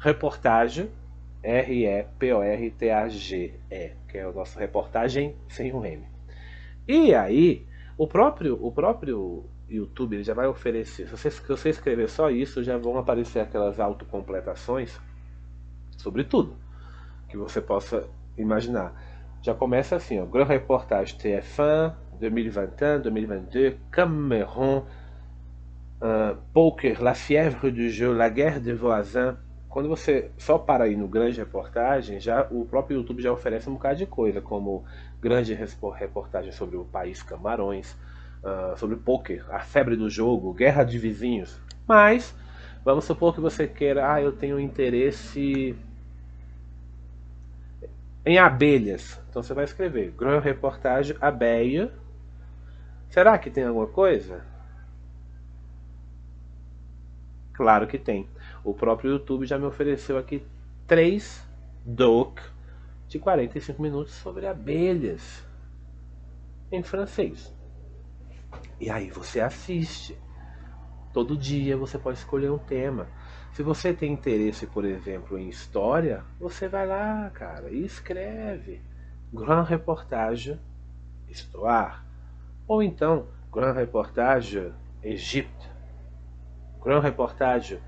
[0.00, 0.90] reportage,
[1.40, 1.92] R-E-P-O-R-T-A-G-E,
[4.08, 6.04] que é o nosso reportagem sem o M.
[6.88, 7.64] E aí,
[7.96, 12.28] o próprio, o próprio YouTube ele já vai oferecer, se você, se você escrever só
[12.28, 14.98] isso, já vão aparecer aquelas autocompletações
[15.96, 16.56] sobre tudo
[17.28, 18.04] que você possa
[18.36, 18.92] imaginar.
[19.42, 24.84] Já começa assim, ó, Grand Reportage TF1, 2021, 2022, Cameron,
[26.00, 29.36] uh, Poker, La Fièvre du Jeu, La Guerre des Voisins,
[29.68, 33.74] quando você só para aí no grande reportagem, já o próprio YouTube já oferece um
[33.74, 34.84] bocado de coisa, como
[35.20, 37.96] grande reportagem sobre o país Camarões,
[38.42, 41.60] uh, sobre poker, a febre do jogo, guerra de vizinhos.
[41.86, 42.34] Mas
[42.84, 45.76] vamos supor que você queira, ah, eu tenho interesse
[48.24, 49.20] em abelhas.
[49.28, 51.92] Então você vai escrever grande reportagem abelha.
[53.10, 54.44] Será que tem alguma coisa?
[57.58, 58.28] Claro que tem.
[58.62, 60.46] O próprio YouTube já me ofereceu aqui
[60.86, 61.44] três
[61.84, 62.38] doc
[63.08, 65.44] de 45 minutos sobre abelhas
[66.70, 67.52] em francês.
[68.78, 70.16] E aí você assiste.
[71.12, 73.08] Todo dia você pode escolher um tema.
[73.52, 78.80] Se você tem interesse, por exemplo, em história, você vai lá, cara, e escreve
[79.32, 80.56] Grand Reportage
[81.28, 82.04] Histoire.
[82.68, 85.77] Ou então, Grand Reportage Egipte.
[86.82, 87.78] Grand Reportage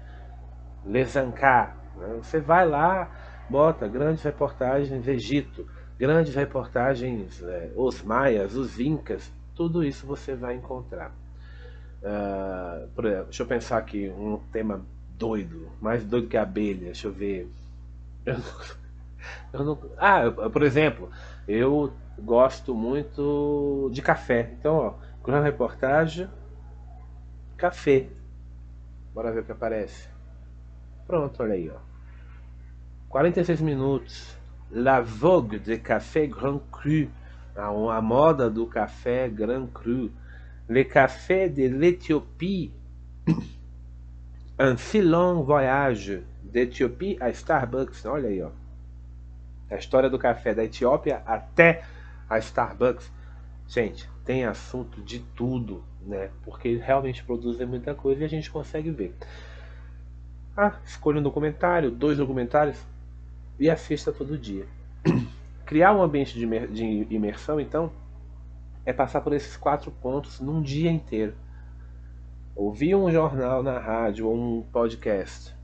[0.85, 1.15] Les.
[1.15, 2.19] Né?
[2.23, 3.11] Você vai lá,
[3.49, 5.67] bota grandes reportagens Egito,
[5.99, 11.13] grandes reportagens é, os maias, os incas, tudo isso você vai encontrar.
[12.03, 14.83] Uh, por deixa eu pensar aqui um tema
[15.19, 16.87] doido, mais doido que a abelha.
[16.87, 17.51] Deixa eu ver.
[18.25, 18.45] Eu não,
[19.53, 21.11] eu não, ah, por exemplo,
[21.47, 24.55] eu gosto muito de café.
[24.59, 26.27] Então, ó, grande reportagem,
[27.59, 28.09] café.
[29.15, 30.09] Bora ver o que aparece.
[31.07, 31.79] Pronto, olha aí, ó.
[33.09, 34.37] 46 minutos.
[34.71, 37.11] La Vogue de Café Grand Cru.
[37.57, 40.11] A, a moda do café Grand Cru.
[40.69, 42.73] Le Café de l'Éthiopie.
[44.59, 48.05] Un si long voyage d'Éthiopie a Starbucks.
[48.07, 48.51] Olha aí, ó.
[49.71, 51.83] A história do café da Etiópia até
[52.29, 53.11] a Starbucks.
[53.67, 56.31] Gente, tem assunto de tudo, né?
[56.45, 59.15] Porque realmente produzem muita coisa e a gente consegue ver.
[60.57, 62.79] Ah, escolha um documentário, dois documentários
[63.59, 64.67] e assista todo dia.
[65.65, 67.93] Criar um ambiente de imersão, então,
[68.85, 71.35] é passar por esses quatro pontos num dia inteiro.
[72.57, 75.55] Ouvir um jornal na rádio ou um podcast.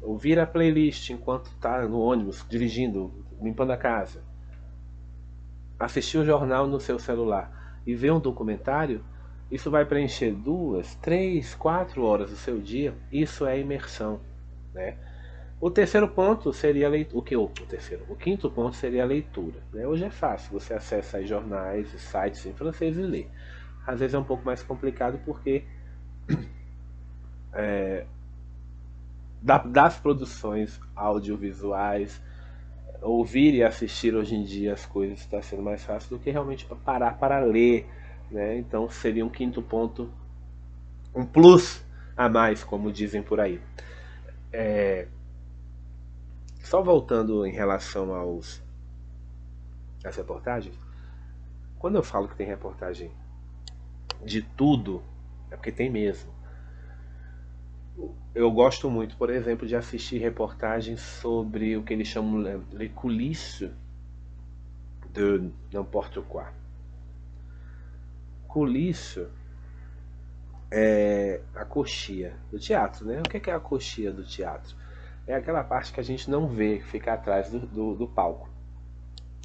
[0.00, 3.12] Ouvir a playlist enquanto está no ônibus, dirigindo,
[3.42, 4.22] limpando a casa.
[5.78, 9.04] Assistir o jornal no seu celular e ver um documentário
[9.50, 12.94] isso vai preencher duas, três, quatro horas do seu dia.
[13.12, 14.20] Isso é imersão,
[14.72, 14.96] né?
[15.60, 17.18] O terceiro ponto seria a leitura.
[17.18, 18.04] O que o terceiro?
[18.08, 19.60] O quinto ponto seria a leitura.
[19.72, 19.86] Né?
[19.86, 23.26] Hoje é fácil, você acessa aí jornais sites em francês e lê.
[23.86, 25.64] Às vezes é um pouco mais complicado porque
[27.54, 28.04] é,
[29.40, 32.20] das produções audiovisuais,
[33.00, 36.66] ouvir e assistir hoje em dia as coisas está sendo mais fácil do que realmente
[36.84, 37.86] parar para ler
[38.30, 38.58] né?
[38.58, 40.10] Então seria um quinto ponto,
[41.14, 41.84] um plus
[42.16, 43.60] a mais, como dizem por aí.
[44.52, 45.08] É...
[46.62, 48.62] Só voltando em relação aos
[50.04, 50.78] às reportagens,
[51.78, 53.10] quando eu falo que tem reportagem
[54.22, 55.02] de tudo,
[55.50, 56.32] é porque tem mesmo.
[58.34, 63.70] Eu gosto muito, por exemplo, de assistir reportagens sobre o que eles chamam de coulisses
[65.12, 66.44] de n'importe quoi
[68.54, 69.32] culissa
[70.70, 73.18] é a coxia do teatro, né?
[73.18, 74.76] O que é a coxia do teatro?
[75.26, 78.48] É aquela parte que a gente não vê, que fica atrás do, do, do palco.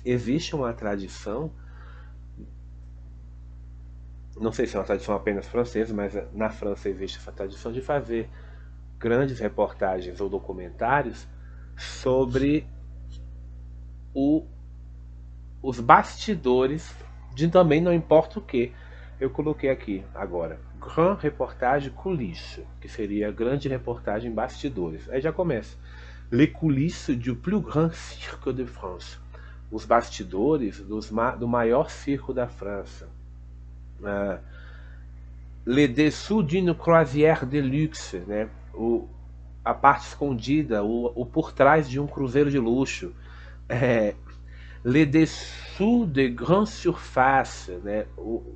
[0.06, 1.52] Existe uma tradição,
[4.40, 7.82] não sei se é uma tradição apenas francesa, mas na França existe essa tradição de
[7.82, 8.30] fazer
[9.00, 11.28] grandes reportagens ou documentários
[11.76, 12.68] sobre
[14.14, 14.46] o,
[15.64, 16.94] os bastidores
[17.34, 18.72] de também não importa o que.
[19.20, 25.10] Eu coloquei aqui agora, Grand Reportage Coulisses, que seria grande reportagem bastidores.
[25.10, 25.78] Aí já começa.
[26.32, 29.18] Les coulisses du plus grand cirque de France.
[29.72, 33.10] Os bastidores dos, do maior circo da França.
[34.00, 34.40] Uh,
[35.66, 38.50] Les dessous d'une croisière de luxe, né?
[38.74, 39.08] O,
[39.64, 43.14] a parte escondida, o, o por trás de um cruzeiro de luxo.
[43.68, 44.16] É,
[44.84, 48.06] les dessous de grande surface, né?
[48.18, 48.56] O,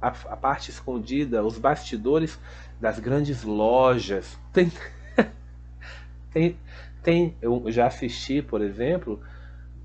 [0.00, 2.38] a, a, parte escondida, os bastidores
[2.80, 4.38] das grandes lojas.
[4.52, 4.70] Tem,
[6.32, 6.56] tem,
[7.02, 9.20] tem, eu já assisti, por exemplo,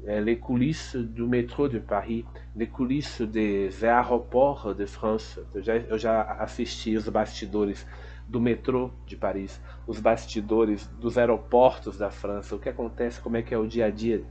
[0.05, 5.39] é, les coulisses do métro de Paris, les coulisses des aéroports de France.
[5.53, 7.85] Eu já, eu já assisti os bastidores
[8.27, 13.41] do metrô de Paris, os bastidores dos aeroportos da França, o que acontece, como é
[13.41, 14.23] que é o dia a dia,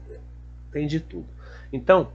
[0.71, 1.27] tem de tudo.
[1.71, 2.11] Então,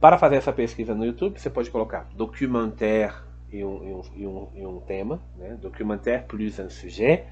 [0.00, 3.14] para fazer essa pesquisa no YouTube, você pode colocar documentaire
[3.50, 5.56] e um, e um, e um, tema, né?
[5.60, 7.26] documentaire plus un sujet.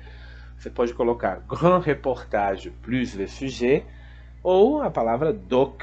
[0.57, 3.85] Você pode colocar grand reportage plus le sujet
[4.43, 5.83] ou a palavra doc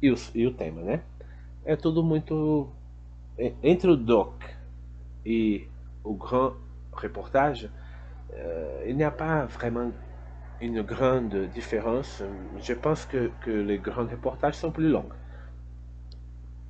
[0.00, 1.02] e o, e o tema, né?
[1.64, 2.70] É tudo muito
[3.62, 4.42] entre o doc
[5.24, 5.68] et
[6.02, 6.54] o grand
[6.96, 7.70] reportage,
[8.32, 9.92] euh, il n'y a pas vraiment
[10.60, 12.22] une grande différence.
[12.60, 15.12] Je pense que, que les grands reportages são plus longs.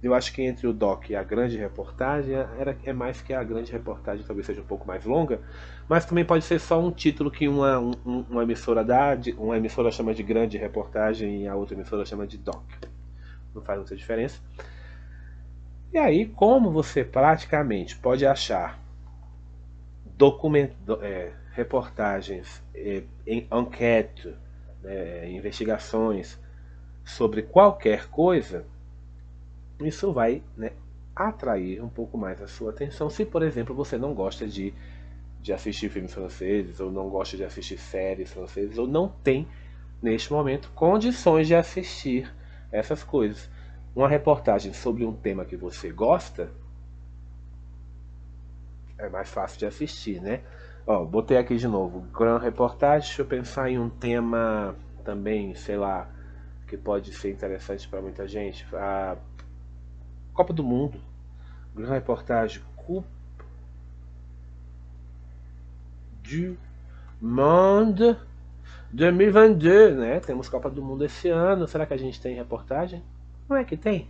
[0.01, 3.43] Eu acho que entre o doc e a grande reportagem era, é mais que a
[3.43, 5.41] grande reportagem talvez seja um pouco mais longa,
[5.89, 9.91] mas também pode ser só um título que uma, um, uma emissora dá, uma emissora
[9.91, 12.62] chama de grande reportagem e a outra emissora chama de doc.
[13.53, 14.41] Não faz muita diferença.
[15.93, 18.78] E aí, como você praticamente pode achar
[20.16, 20.70] document,
[21.03, 22.62] é, reportagens,
[23.26, 24.34] em enquete,
[24.82, 26.38] né, investigações
[27.04, 28.64] sobre qualquer coisa,
[29.80, 30.72] isso vai né,
[31.14, 33.11] atrair um pouco mais a sua atenção.
[33.11, 34.72] Se, por exemplo, você não gosta de,
[35.42, 39.46] de assistir filmes franceses, ou não gosta de assistir séries francesas, ou não tem,
[40.00, 42.32] neste momento, condições de assistir
[42.70, 43.50] essas coisas
[43.96, 46.52] uma reportagem sobre um tema que você gosta,
[48.96, 50.40] é mais fácil de assistir, né?
[50.91, 54.74] Ó, botei aqui de novo, Gran Reportagem, deixa eu pensar em um tema
[55.05, 56.09] também, sei lá,
[56.66, 58.64] que pode ser interessante para muita gente.
[58.74, 59.18] A
[60.32, 60.99] Copa do Mundo,
[61.74, 63.07] Gran Reportagem Coupe
[66.22, 66.57] du
[67.20, 68.16] Monde
[68.91, 70.20] 2022, né?
[70.20, 71.68] Temos Copa do Mundo esse ano.
[71.68, 73.03] Será que a gente tem reportagem?
[73.47, 74.09] Não é que tem?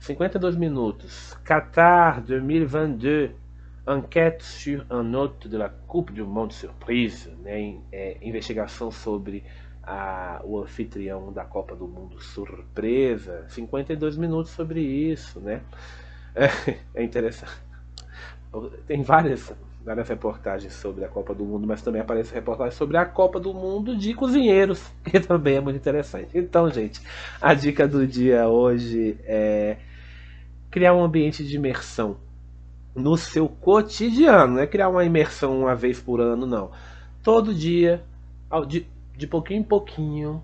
[0.00, 1.32] 52 minutos.
[1.42, 3.43] Qatar 2022.
[3.86, 7.30] Enquête sur un hôte de la Coupe du Monde Surprise.
[7.42, 7.76] Né?
[7.92, 9.44] É, investigação sobre
[9.82, 13.44] a, o anfitrião da Copa do Mundo Surpresa.
[13.48, 15.38] 52 minutos sobre isso.
[15.40, 15.60] Né?
[16.34, 16.48] É,
[16.94, 17.52] é interessante.
[18.86, 19.52] Tem várias
[19.84, 23.52] várias reportagens sobre a Copa do Mundo, mas também aparece reportagem sobre a Copa do
[23.52, 26.30] Mundo de cozinheiros, que também é muito interessante.
[26.34, 27.02] Então, gente,
[27.40, 29.76] a dica do dia hoje é
[30.70, 32.16] criar um ambiente de imersão
[32.94, 36.70] no seu cotidiano, não é criar uma imersão uma vez por ano, não.
[37.22, 38.04] Todo dia,
[38.68, 38.86] de,
[39.16, 40.42] de pouquinho em pouquinho,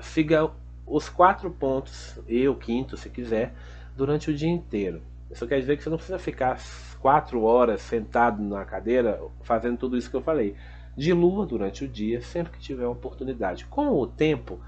[0.00, 0.50] siga
[0.86, 3.54] os quatro pontos, e o quinto, se quiser,
[3.96, 5.02] durante o dia inteiro.
[5.30, 6.60] Isso quer dizer que você não precisa ficar
[7.00, 10.54] quatro horas sentado na cadeira fazendo tudo isso que eu falei.
[10.96, 13.66] Dilua durante o dia, sempre que tiver oportunidade.
[13.66, 14.60] Com o tempo,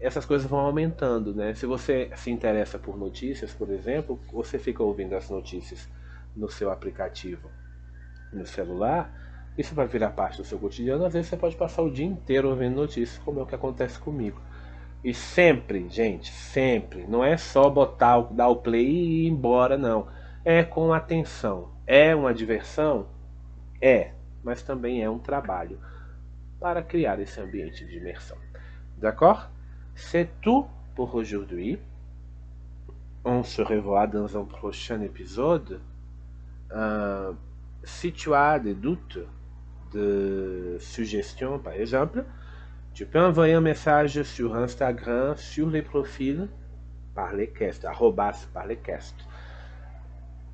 [0.00, 1.54] essas coisas vão aumentando, né?
[1.54, 5.88] Se você se interessa por notícias, por exemplo, você fica ouvindo as notícias
[6.36, 7.50] no seu aplicativo
[8.32, 9.12] no celular,
[9.56, 11.04] isso vai virar parte do seu cotidiano.
[11.04, 13.98] Às vezes você pode passar o dia inteiro ouvindo notícias, como é o que acontece
[13.98, 14.40] comigo.
[15.04, 20.08] E sempre, gente, sempre, não é só botar, dar o play e ir embora, não.
[20.44, 21.72] É com atenção.
[21.86, 23.06] É uma diversão?
[23.80, 24.12] É,
[24.42, 25.78] mas também é um trabalho
[26.58, 28.38] para criar esse ambiente de imersão.
[28.96, 29.48] D'accord?
[29.94, 30.66] C'est tout
[30.96, 31.78] pour aujourd'hui.
[33.24, 35.80] On se revoit dans un prochain épisode.
[36.72, 37.32] Euh,
[37.82, 39.18] si tu as des doutes,
[39.92, 42.24] de suggestions par exemple,
[42.94, 46.48] Tu peux envoyer un message sur Instagram, sur les profils
[47.12, 49.16] Parlecast, arrobas Parlecast.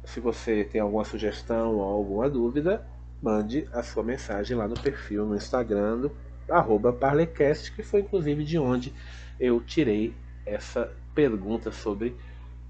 [0.04, 2.82] Se você tem alguma sugestão ou alguma dúvida,
[3.22, 6.12] mande a sua mensagem lá no perfil no Instagram do
[6.48, 8.94] arroba Parlecast, que foi inclusive de onde
[9.38, 10.14] eu tirei
[10.46, 12.16] essa pergunta sobre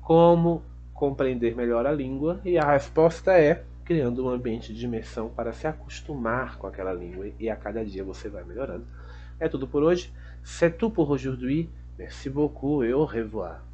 [0.03, 0.65] como
[1.01, 5.67] compreender melhor a língua e a resposta é criando um ambiente de imersão para se
[5.67, 8.85] acostumar com aquela língua e a cada dia você vai melhorando.
[9.41, 10.13] É tudo por hoje.
[10.45, 11.71] C'est tout pour aujourd'hui.
[11.99, 13.70] Merci beaucoup et au revoir.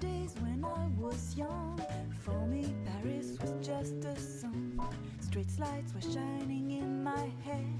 [0.00, 1.80] Days when I was young,
[2.20, 4.80] for me Paris was just a song.
[5.20, 7.78] Street lights were shining in my head.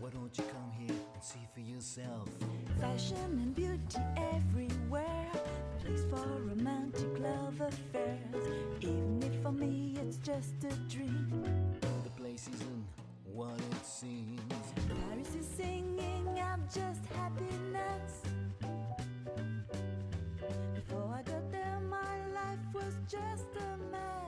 [0.00, 2.28] Why don't you come here and see for yourself?
[2.80, 4.00] Fashion and beauty
[4.34, 5.30] everywhere.
[5.84, 8.46] Place for romantic love affairs.
[8.80, 11.44] Even if for me it's just a dream.
[12.04, 12.86] The place isn't
[13.32, 14.40] what it seems.
[14.88, 18.29] Paris is singing out just happiness.
[20.90, 24.19] Before I got there, my life was just a mess.